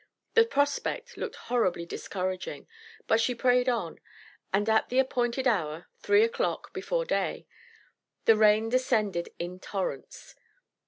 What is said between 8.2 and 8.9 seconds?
the rain